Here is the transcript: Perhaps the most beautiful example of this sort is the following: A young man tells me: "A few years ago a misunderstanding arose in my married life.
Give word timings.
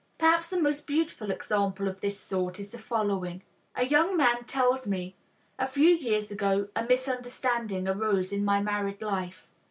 Perhaps 0.17 0.49
the 0.49 0.59
most 0.59 0.87
beautiful 0.87 1.29
example 1.29 1.87
of 1.87 2.01
this 2.01 2.19
sort 2.19 2.59
is 2.59 2.71
the 2.71 2.79
following: 2.79 3.43
A 3.75 3.85
young 3.85 4.17
man 4.17 4.45
tells 4.45 4.87
me: 4.87 5.15
"A 5.59 5.67
few 5.67 5.89
years 5.91 6.31
ago 6.31 6.69
a 6.75 6.83
misunderstanding 6.83 7.87
arose 7.87 8.33
in 8.33 8.43
my 8.43 8.63
married 8.63 9.03
life. 9.03 9.47